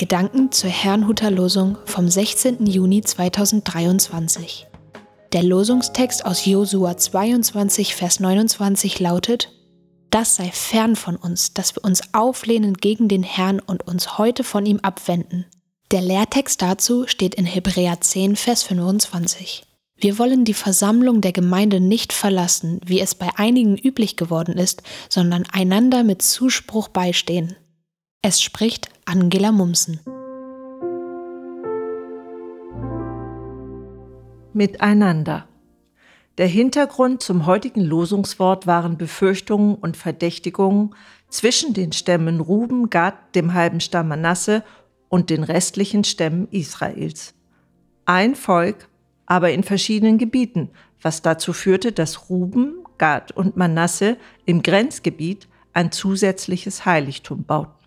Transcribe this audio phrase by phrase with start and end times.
[0.00, 2.64] Gedanken zur Herrnhuter Losung vom 16.
[2.64, 4.66] Juni 2023.
[5.34, 9.52] Der Losungstext aus Josua 22, Vers 29 lautet:
[10.08, 14.42] Das sei fern von uns, dass wir uns auflehnen gegen den Herrn und uns heute
[14.42, 15.44] von ihm abwenden.
[15.90, 19.64] Der Lehrtext dazu steht in Hebräer 10, Vers 25.
[19.98, 24.82] Wir wollen die Versammlung der Gemeinde nicht verlassen, wie es bei einigen üblich geworden ist,
[25.10, 27.54] sondern einander mit Zuspruch beistehen.
[28.22, 29.98] Es spricht Angela Mumsen.
[34.52, 35.48] Miteinander.
[36.36, 40.94] Der Hintergrund zum heutigen Losungswort waren Befürchtungen und Verdächtigungen
[41.30, 44.64] zwischen den Stämmen Ruben, Gad, dem halben Stamm Manasse
[45.08, 47.32] und den restlichen Stämmen Israels.
[48.04, 48.90] Ein Volk,
[49.24, 50.68] aber in verschiedenen Gebieten,
[51.00, 57.79] was dazu führte, dass Ruben, Gad und Manasse im Grenzgebiet ein zusätzliches Heiligtum bauten.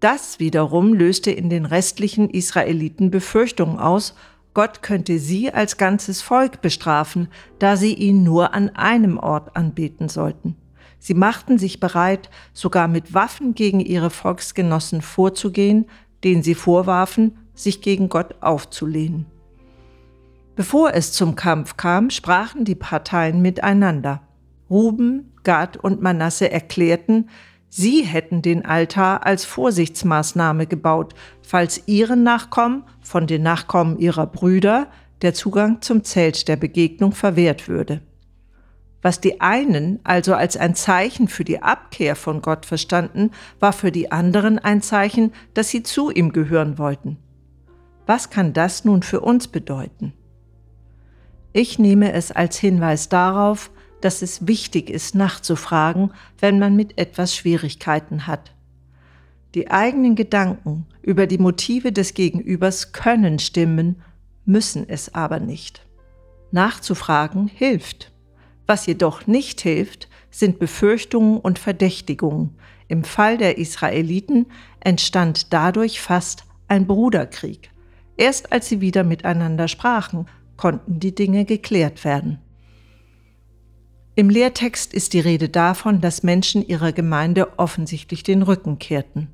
[0.00, 4.14] Das wiederum löste in den restlichen Israeliten Befürchtungen aus,
[4.54, 10.08] Gott könnte sie als ganzes Volk bestrafen, da sie ihn nur an einem Ort anbeten
[10.08, 10.56] sollten.
[10.98, 15.86] Sie machten sich bereit, sogar mit Waffen gegen ihre Volksgenossen vorzugehen,
[16.24, 19.26] denen sie vorwarfen, sich gegen Gott aufzulehnen.
[20.56, 24.22] Bevor es zum Kampf kam, sprachen die Parteien miteinander.
[24.68, 27.30] Ruben, Gad und Manasse erklärten,
[27.68, 34.88] sie hätten den Altar als Vorsichtsmaßnahme gebaut, falls ihren Nachkommen von den Nachkommen ihrer Brüder
[35.22, 38.00] der Zugang zum Zelt der Begegnung verwehrt würde.
[39.00, 43.30] Was die einen also als ein Zeichen für die Abkehr von Gott verstanden,
[43.60, 47.16] war für die anderen ein Zeichen, dass sie zu ihm gehören wollten.
[48.06, 50.14] Was kann das nun für uns bedeuten?
[51.52, 57.34] Ich nehme es als Hinweis darauf, dass es wichtig ist, nachzufragen, wenn man mit etwas
[57.34, 58.54] Schwierigkeiten hat.
[59.54, 64.02] Die eigenen Gedanken über die Motive des Gegenübers können stimmen,
[64.44, 65.86] müssen es aber nicht.
[66.52, 68.12] Nachzufragen hilft.
[68.66, 72.56] Was jedoch nicht hilft, sind Befürchtungen und Verdächtigungen.
[72.88, 74.46] Im Fall der Israeliten
[74.80, 77.70] entstand dadurch fast ein Bruderkrieg.
[78.16, 82.38] Erst als sie wieder miteinander sprachen, konnten die Dinge geklärt werden.
[84.18, 89.28] Im Lehrtext ist die Rede davon, dass Menschen ihrer Gemeinde offensichtlich den Rücken kehrten.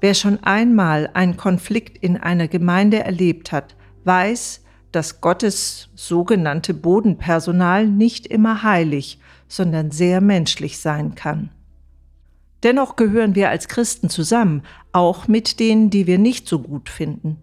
[0.00, 7.86] Wer schon einmal einen Konflikt in einer Gemeinde erlebt hat, weiß, dass Gottes sogenannte Bodenpersonal
[7.86, 11.50] nicht immer heilig, sondern sehr menschlich sein kann.
[12.64, 17.36] Dennoch gehören wir als Christen zusammen, auch mit denen, die wir nicht so gut finden.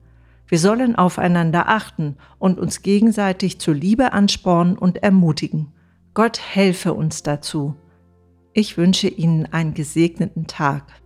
[0.49, 5.71] Wir sollen aufeinander achten und uns gegenseitig zur Liebe anspornen und ermutigen.
[6.17, 7.75] Gott helfe uns dazu.
[8.51, 10.99] Ich wünsche Ihnen einen gesegneten Tag.